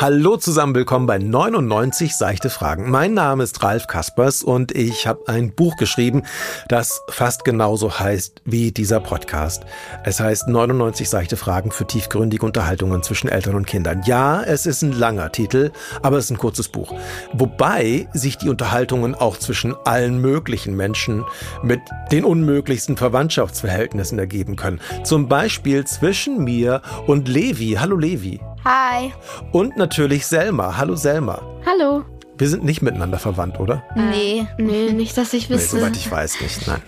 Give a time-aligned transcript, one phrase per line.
[0.00, 2.90] Hallo zusammen, willkommen bei 99 seichte Fragen.
[2.90, 6.22] Mein Name ist Ralf Kaspers und ich habe ein Buch geschrieben,
[6.68, 9.64] das fast genauso heißt wie dieser Podcast.
[10.02, 14.00] Es heißt 99 seichte Fragen für tiefgründige Unterhaltungen zwischen Eltern und Kindern.
[14.06, 16.94] Ja, es ist ein langer Titel, aber es ist ein kurzes Buch.
[17.34, 21.26] Wobei sich die Unterhaltungen auch zwischen allen möglichen Menschen
[21.62, 21.80] mit
[22.10, 24.80] den unmöglichsten Verwandtschaftsverhältnissen ergeben können.
[25.04, 27.76] Zum Beispiel zwischen mir und Levi.
[27.78, 28.40] Hallo Levi.
[28.64, 29.12] Hi.
[29.52, 30.76] Und natürlich Selma.
[30.76, 31.40] Hallo Selma.
[31.64, 32.04] Hallo.
[32.36, 33.82] Wir sind nicht miteinander verwandt, oder?
[33.94, 34.46] Nee.
[34.56, 35.78] Nee, nicht, dass ich Nee, wüsste.
[35.78, 36.66] soweit ich weiß nicht.
[36.66, 36.80] Nein.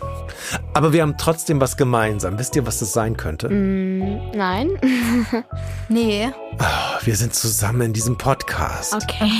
[0.73, 2.39] Aber wir haben trotzdem was gemeinsam.
[2.39, 3.49] Wisst ihr, was das sein könnte?
[3.51, 4.71] Mm, nein.
[5.89, 6.31] Nee.
[6.59, 8.95] Ah, Wir sind zusammen in diesem Podcast.
[8.95, 9.31] Okay.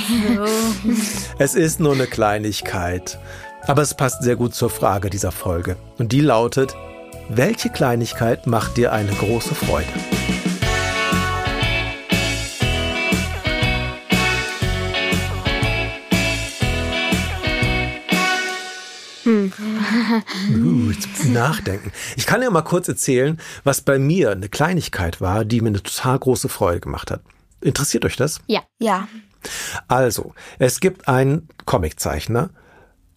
[1.39, 3.17] Es ist nur eine Kleinigkeit.
[3.65, 5.77] Aber es passt sehr gut zur Frage dieser Folge.
[5.97, 6.75] Und die lautet,
[7.29, 9.87] welche Kleinigkeit macht dir eine große Freude?
[19.25, 21.91] Uh, jetzt muss ich nachdenken.
[22.15, 25.83] Ich kann ja mal kurz erzählen, was bei mir eine Kleinigkeit war, die mir eine
[25.83, 27.21] total große Freude gemacht hat.
[27.61, 28.41] Interessiert euch das?
[28.47, 28.61] Ja.
[28.79, 29.07] Ja.
[29.87, 32.49] Also, es gibt einen Comiczeichner,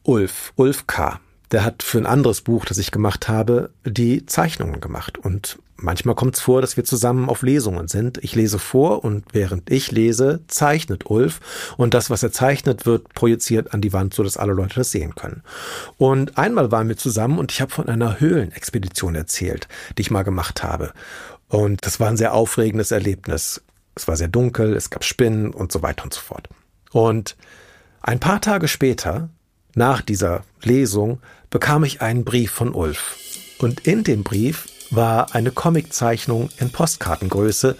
[0.02, 1.20] Ulf, Ulf K.
[1.52, 5.18] Der hat für ein anderes Buch, das ich gemacht habe, die Zeichnungen gemacht.
[5.18, 8.18] Und manchmal kommt es vor, dass wir zusammen auf Lesungen sind.
[8.22, 11.40] Ich lese vor und während ich lese, zeichnet Ulf.
[11.76, 15.14] Und das, was er zeichnet, wird projiziert an die Wand, sodass alle Leute das sehen
[15.14, 15.42] können.
[15.98, 20.24] Und einmal waren wir zusammen und ich habe von einer Höhlenexpedition erzählt, die ich mal
[20.24, 20.92] gemacht habe.
[21.48, 23.62] Und das war ein sehr aufregendes Erlebnis.
[23.94, 26.48] Es war sehr dunkel, es gab Spinnen und so weiter und so fort.
[26.92, 27.36] Und
[28.02, 29.30] ein paar Tage später,
[29.76, 33.16] nach dieser Lesung, bekam ich einen Brief von Ulf.
[33.58, 37.76] Und in dem Brief war eine Comiczeichnung in Postkartengröße.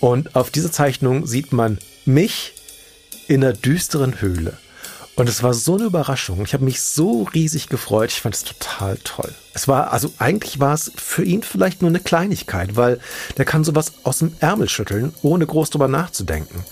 [0.00, 2.54] Und auf dieser Zeichnung sieht man mich
[3.28, 4.58] in einer düsteren Höhle.
[5.16, 6.42] Und es war so eine Überraschung.
[6.44, 8.10] Ich habe mich so riesig gefreut.
[8.12, 9.34] Ich fand es total toll.
[9.52, 13.00] Es war, also eigentlich war es für ihn vielleicht nur eine Kleinigkeit, weil
[13.36, 16.64] der kann sowas aus dem Ärmel schütteln, ohne groß drüber nachzudenken.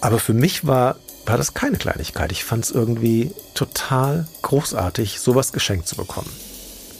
[0.00, 0.96] Aber für mich war,
[1.30, 2.32] war das keine Kleinigkeit.
[2.32, 6.30] Ich fand es irgendwie total großartig, sowas geschenkt zu bekommen.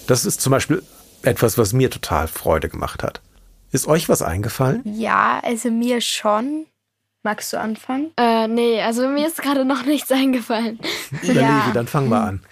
[0.07, 0.83] Das ist zum Beispiel
[1.23, 3.21] etwas, was mir total Freude gemacht hat.
[3.73, 4.83] Ist euch was eingefallen?
[4.85, 6.67] Ja, also mir schon.
[7.23, 8.13] Magst du anfangen?
[8.17, 10.81] Äh, nee, also mir ist gerade noch nichts eingefallen.
[11.23, 11.33] Ja.
[11.33, 12.43] Levi, dann fangen wir an.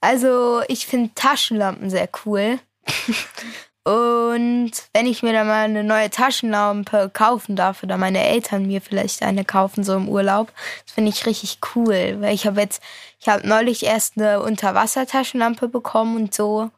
[0.00, 2.58] Also ich finde Taschenlampen sehr cool.
[3.84, 8.80] Und wenn ich mir dann mal eine neue Taschenlampe kaufen darf oder meine Eltern mir
[8.80, 10.52] vielleicht eine kaufen, so im Urlaub,
[10.84, 12.18] das finde ich richtig cool.
[12.20, 12.80] Weil ich habe jetzt,
[13.18, 16.70] ich habe neulich erst eine Unterwassertaschenlampe bekommen und so.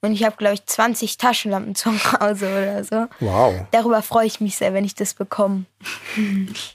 [0.00, 3.06] Und ich habe, glaube ich, 20 Taschenlampen zu Hause oder so.
[3.20, 3.66] Wow.
[3.70, 5.64] Darüber freue ich mich sehr, wenn ich das bekomme.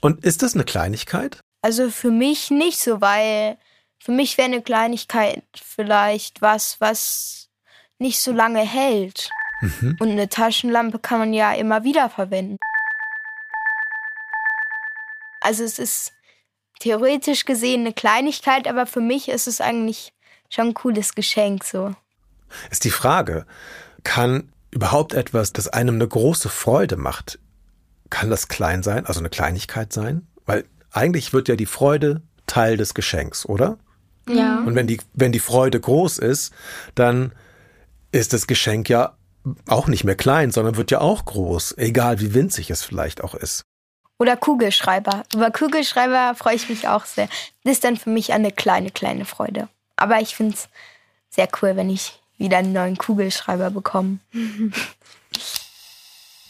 [0.00, 1.38] Und ist das eine Kleinigkeit?
[1.60, 3.58] Also für mich nicht so, weil
[3.98, 7.48] für mich wäre eine Kleinigkeit vielleicht was, was
[7.98, 9.30] nicht so lange hält.
[9.62, 12.58] Und eine Taschenlampe kann man ja immer wieder verwenden.
[15.40, 16.12] Also es ist
[16.80, 20.12] theoretisch gesehen eine Kleinigkeit, aber für mich ist es eigentlich
[20.50, 21.94] schon ein cooles Geschenk so.
[22.70, 23.46] Ist die Frage,
[24.02, 27.38] kann überhaupt etwas, das einem eine große Freude macht,
[28.10, 30.26] kann das klein sein, also eine Kleinigkeit sein?
[30.44, 33.78] Weil eigentlich wird ja die Freude Teil des Geschenks, oder?
[34.28, 34.62] Ja.
[34.64, 36.52] Und wenn die, wenn die Freude groß ist,
[36.94, 37.32] dann
[38.10, 39.16] ist das Geschenk ja
[39.66, 43.34] auch nicht mehr klein, sondern wird ja auch groß, egal wie winzig es vielleicht auch
[43.34, 43.64] ist.
[44.18, 45.24] Oder Kugelschreiber.
[45.34, 47.28] Über Kugelschreiber freue ich mich auch sehr.
[47.64, 49.68] Das ist dann für mich eine kleine, kleine Freude.
[49.96, 50.68] Aber ich finde es
[51.30, 54.18] sehr cool, wenn ich wieder einen neuen Kugelschreiber bekomme.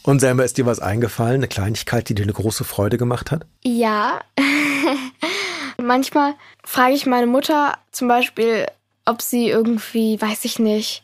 [0.04, 3.46] Und Selma, ist dir was eingefallen, eine Kleinigkeit, die dir eine große Freude gemacht hat?
[3.62, 4.20] Ja.
[5.76, 8.66] Manchmal frage ich meine Mutter zum Beispiel,
[9.04, 11.02] ob sie irgendwie, weiß ich nicht,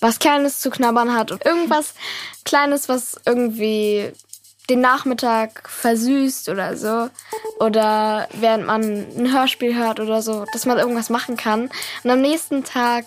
[0.00, 1.30] was Kleines zu knabbern hat.
[1.44, 1.94] Irgendwas
[2.44, 4.12] Kleines, was irgendwie
[4.68, 7.10] den Nachmittag versüßt oder so.
[7.58, 11.70] Oder während man ein Hörspiel hört oder so, dass man irgendwas machen kann.
[12.04, 13.06] Und am nächsten Tag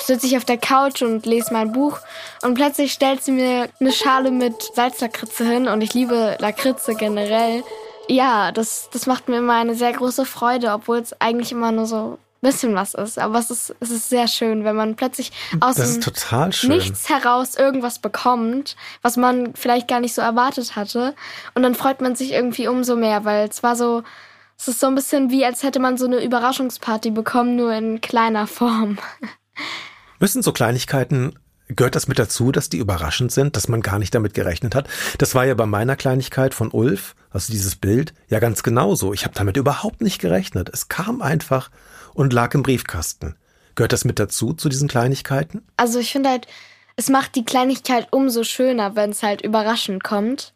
[0.00, 1.98] sitze ich auf der Couch und lese mein Buch
[2.42, 7.62] und plötzlich stellt sie mir eine Schale mit Salzlakritze hin und ich liebe Lakritze generell.
[8.08, 11.86] Ja, das, das macht mir immer eine sehr große Freude, obwohl es eigentlich immer nur
[11.86, 13.18] so bisschen was ist.
[13.18, 15.76] Aber es ist, es ist sehr schön, wenn man plötzlich aus
[16.64, 21.14] nichts heraus irgendwas bekommt, was man vielleicht gar nicht so erwartet hatte.
[21.54, 24.02] Und dann freut man sich irgendwie umso mehr, weil es war so,
[24.56, 28.00] es ist so ein bisschen wie, als hätte man so eine Überraschungsparty bekommen, nur in
[28.00, 28.98] kleiner Form.
[30.20, 31.38] Müssen so Kleinigkeiten
[31.68, 34.88] Gehört das mit dazu, dass die überraschend sind, dass man gar nicht damit gerechnet hat?
[35.18, 39.12] Das war ja bei meiner Kleinigkeit von Ulf, also dieses Bild, ja ganz genauso.
[39.12, 40.70] Ich habe damit überhaupt nicht gerechnet.
[40.72, 41.70] Es kam einfach
[42.14, 43.36] und lag im Briefkasten.
[43.74, 45.62] Gehört das mit dazu, zu diesen Kleinigkeiten?
[45.76, 46.46] Also ich finde halt,
[46.96, 50.52] es macht die Kleinigkeit umso schöner, wenn es halt überraschend kommt.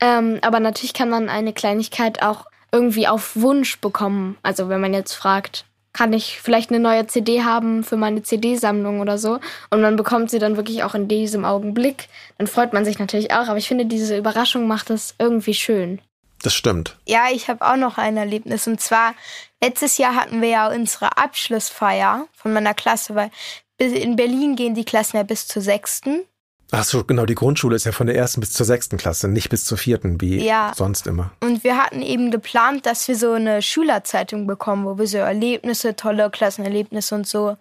[0.00, 4.36] Ähm, aber natürlich kann man eine Kleinigkeit auch irgendwie auf Wunsch bekommen.
[4.42, 9.00] Also wenn man jetzt fragt, kann ich vielleicht eine neue CD haben für meine CD-Sammlung
[9.00, 9.40] oder so.
[9.70, 12.08] Und man bekommt sie dann wirklich auch in diesem Augenblick.
[12.38, 13.48] Dann freut man sich natürlich auch.
[13.48, 16.00] Aber ich finde, diese Überraschung macht es irgendwie schön.
[16.42, 16.96] Das stimmt.
[17.06, 18.66] Ja, ich habe auch noch ein Erlebnis.
[18.66, 19.14] Und zwar,
[19.62, 23.30] letztes Jahr hatten wir ja unsere Abschlussfeier von meiner Klasse, weil
[23.78, 26.22] in Berlin gehen die Klassen ja bis zur sechsten.
[26.70, 29.48] Ach so, genau, die Grundschule ist ja von der ersten bis zur sechsten Klasse, nicht
[29.48, 30.72] bis zur vierten, wie ja.
[30.76, 31.30] sonst immer.
[31.40, 35.96] Und wir hatten eben geplant, dass wir so eine Schülerzeitung bekommen, wo wir so Erlebnisse,
[35.96, 37.56] tolle Klassenerlebnisse und so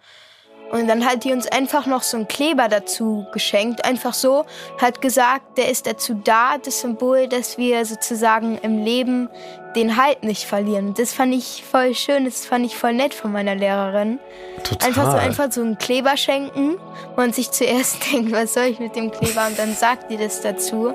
[0.72, 4.46] und dann hat die uns einfach noch so einen Kleber dazu geschenkt, einfach so,
[4.81, 9.30] hat gesagt, der ist dazu da, das Symbol, dass wir sozusagen im Leben
[9.75, 10.94] den Halt nicht verlieren.
[10.96, 14.19] Das fand ich voll schön, das fand ich voll nett von meiner Lehrerin.
[14.64, 14.88] Total.
[14.88, 16.78] Einfach so, einfach so einen Kleber schenken,
[17.16, 19.48] wo man sich zuerst denkt, was soll ich mit dem Kleber?
[19.48, 20.94] Und dann sagt die das dazu.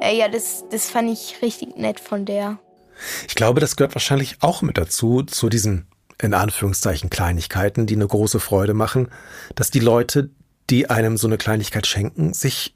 [0.00, 2.58] Äh, ja, das, das fand ich richtig nett von der.
[3.26, 5.86] Ich glaube, das gehört wahrscheinlich auch mit dazu, zu diesem
[6.20, 9.08] in Anführungszeichen Kleinigkeiten, die eine große Freude machen,
[9.54, 10.30] dass die Leute,
[10.70, 12.74] die einem so eine Kleinigkeit schenken, sich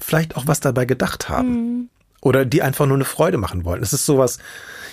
[0.00, 1.50] vielleicht auch was dabei gedacht haben.
[1.50, 1.88] Mhm.
[2.20, 3.82] Oder die einfach nur eine Freude machen wollen.
[3.82, 4.38] Es ist sowas,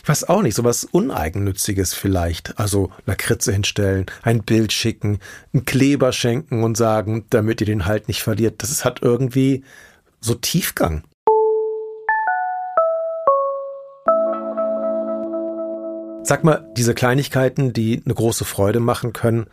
[0.03, 2.59] ich weiß auch nicht, sowas Uneigennütziges vielleicht.
[2.59, 5.19] Also Lakritze hinstellen, ein Bild schicken,
[5.53, 8.61] einen Kleber schenken und sagen, damit ihr den Halt nicht verliert.
[8.61, 9.63] Das hat irgendwie
[10.19, 11.03] so Tiefgang.
[16.31, 19.47] Sag mal, diese Kleinigkeiten, die eine große Freude machen können,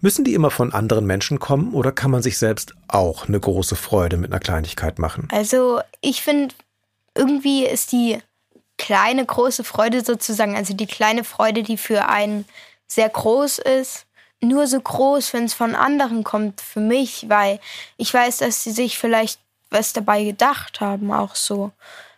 [0.00, 3.76] müssen die immer von anderen Menschen kommen oder kann man sich selbst auch eine große
[3.76, 5.28] Freude mit einer Kleinigkeit machen?
[5.30, 6.52] Also ich finde,
[7.16, 8.18] irgendwie ist die
[8.78, 12.46] kleine große Freude sozusagen, also die kleine Freude, die für einen
[12.88, 14.04] sehr groß ist,
[14.40, 17.60] nur so groß, wenn es von anderen kommt für mich, weil
[17.96, 19.38] ich weiß, dass sie sich vielleicht
[19.70, 21.70] was dabei gedacht haben, auch so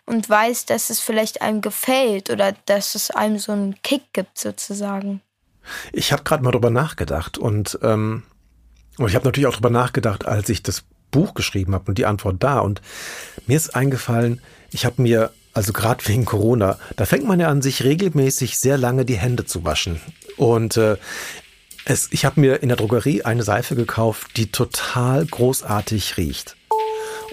[0.07, 4.39] und weiß, dass es vielleicht einem gefällt oder dass es einem so einen Kick gibt
[4.39, 5.21] sozusagen.
[5.91, 8.23] Ich habe gerade mal drüber nachgedacht und, ähm,
[8.97, 12.05] und ich habe natürlich auch drüber nachgedacht, als ich das Buch geschrieben habe und die
[12.05, 12.59] Antwort da.
[12.59, 12.81] Und
[13.45, 17.61] mir ist eingefallen, ich habe mir, also gerade wegen Corona, da fängt man ja an,
[17.61, 19.99] sich regelmäßig sehr lange die Hände zu waschen.
[20.37, 20.97] Und äh,
[21.85, 26.56] es, ich habe mir in der Drogerie eine Seife gekauft, die total großartig riecht.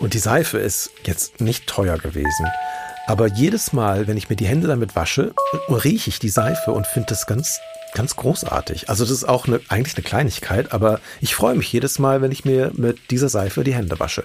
[0.00, 2.46] Und die Seife ist jetzt nicht teuer gewesen.
[3.06, 5.34] Aber jedes Mal, wenn ich mir die Hände damit wasche,
[5.68, 7.60] rieche ich die Seife und finde das ganz,
[7.92, 8.88] ganz großartig.
[8.88, 12.32] Also das ist auch eine, eigentlich eine Kleinigkeit, aber ich freue mich jedes Mal, wenn
[12.32, 14.24] ich mir mit dieser Seife die Hände wasche.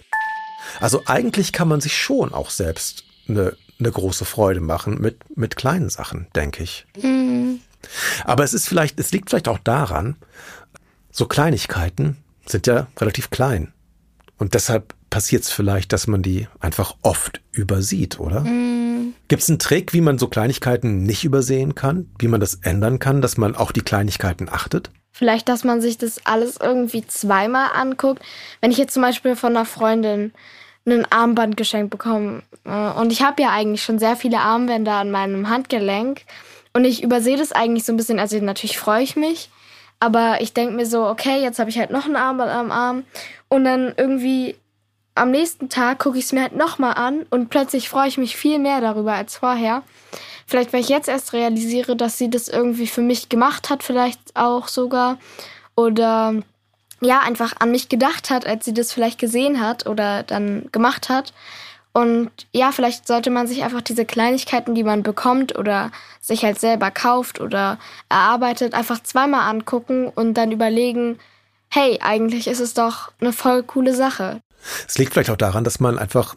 [0.80, 5.56] Also eigentlich kann man sich schon auch selbst eine, eine große Freude machen mit, mit
[5.56, 6.86] kleinen Sachen, denke ich.
[7.02, 7.60] Mhm.
[8.24, 10.16] Aber es ist vielleicht, es liegt vielleicht auch daran,
[11.12, 13.74] so Kleinigkeiten sind ja relativ klein.
[14.38, 18.42] Und deshalb passiert es vielleicht, dass man die einfach oft übersieht, oder?
[18.42, 19.14] Mm.
[19.28, 22.10] Gibt es einen Trick, wie man so Kleinigkeiten nicht übersehen kann?
[22.20, 24.92] Wie man das ändern kann, dass man auch die Kleinigkeiten achtet?
[25.12, 28.24] Vielleicht, dass man sich das alles irgendwie zweimal anguckt.
[28.62, 30.32] Wenn ich jetzt zum Beispiel von einer Freundin
[30.86, 35.12] ein Armband geschenkt bekomme äh, und ich habe ja eigentlich schon sehr viele Armbänder an
[35.12, 36.22] meinem Handgelenk
[36.74, 38.20] und ich übersehe das eigentlich so ein bisschen.
[38.20, 39.50] Also natürlich freue ich mich,
[40.00, 43.04] aber ich denke mir so, okay, jetzt habe ich halt noch ein Armband am Arm
[43.50, 44.56] und dann irgendwie
[45.20, 48.36] am nächsten Tag gucke ich es mir halt nochmal an und plötzlich freue ich mich
[48.36, 49.84] viel mehr darüber als vorher.
[50.48, 54.20] Vielleicht, weil ich jetzt erst realisiere, dass sie das irgendwie für mich gemacht hat, vielleicht
[54.36, 55.20] auch sogar.
[55.76, 56.36] Oder
[57.02, 61.10] ja, einfach an mich gedacht hat, als sie das vielleicht gesehen hat oder dann gemacht
[61.10, 61.34] hat.
[61.92, 66.60] Und ja, vielleicht sollte man sich einfach diese Kleinigkeiten, die man bekommt oder sich halt
[66.60, 67.78] selber kauft oder
[68.10, 71.20] erarbeitet, einfach zweimal angucken und dann überlegen,
[71.70, 74.42] hey, eigentlich ist es doch eine voll coole Sache.
[74.88, 76.36] Es liegt vielleicht auch daran, dass man einfach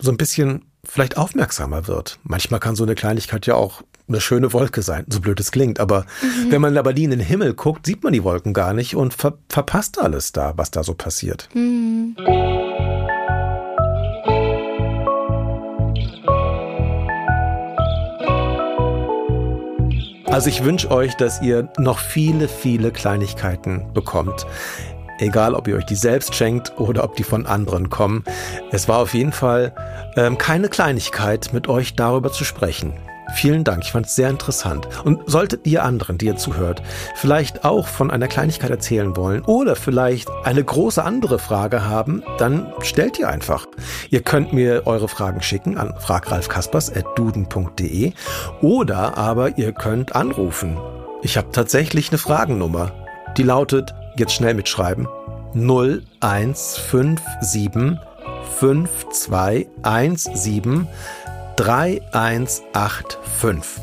[0.00, 2.18] so ein bisschen vielleicht aufmerksamer wird.
[2.22, 5.80] Manchmal kann so eine Kleinigkeit ja auch eine schöne Wolke sein, so blöd es klingt.
[5.80, 6.50] Aber mhm.
[6.50, 9.14] wenn man aber nie in den Himmel guckt, sieht man die Wolken gar nicht und
[9.14, 11.48] ver verpasst alles da, was da so passiert.
[11.54, 12.16] Mhm.
[20.26, 24.46] Also ich wünsche euch, dass ihr noch viele, viele Kleinigkeiten bekommt
[25.22, 28.24] egal ob ihr euch die selbst schenkt oder ob die von anderen kommen.
[28.70, 29.74] Es war auf jeden Fall
[30.16, 32.94] ähm, keine Kleinigkeit, mit euch darüber zu sprechen,
[33.32, 34.86] Vielen Dank, ich fand es sehr interessant.
[35.04, 36.82] Und solltet ihr anderen, die ihr zuhört,
[37.14, 42.70] vielleicht auch von einer Kleinigkeit erzählen wollen oder vielleicht eine große andere Frage haben, dann
[42.82, 43.66] stellt ihr einfach.
[44.10, 48.12] Ihr könnt mir eure Fragen schicken an fragralfkaspers.duden.de
[48.60, 50.76] oder aber ihr könnt anrufen.
[51.22, 52.92] Ich habe tatsächlich eine Fragennummer.
[53.38, 55.06] Die lautet, jetzt schnell mitschreiben,
[55.54, 57.98] 0157
[58.58, 60.88] 5217
[61.56, 63.82] 3185.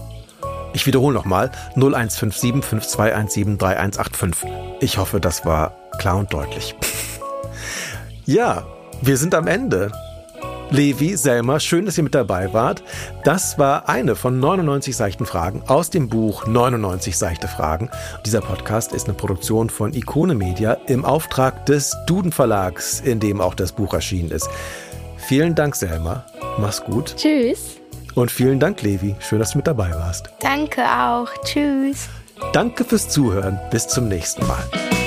[0.73, 4.49] Ich wiederhole nochmal 0157 5217 3185.
[4.81, 6.75] Ich hoffe, das war klar und deutlich.
[8.25, 8.65] ja,
[9.01, 9.91] wir sind am Ende.
[10.71, 12.83] Levi, Selma, schön, dass ihr mit dabei wart.
[13.23, 17.89] Das war eine von 99 seichten Fragen aus dem Buch 99 seichte Fragen.
[18.25, 23.41] Dieser Podcast ist eine Produktion von Ikone Media im Auftrag des Duden Verlags, in dem
[23.41, 24.47] auch das Buch erschienen ist.
[25.17, 26.25] Vielen Dank, Selma.
[26.59, 27.15] Mach's gut.
[27.17, 27.77] Tschüss.
[28.13, 29.15] Und vielen Dank, Levi.
[29.19, 30.29] Schön, dass du mit dabei warst.
[30.39, 31.29] Danke auch.
[31.45, 32.09] Tschüss.
[32.53, 33.59] Danke fürs Zuhören.
[33.71, 34.98] Bis zum nächsten Mal.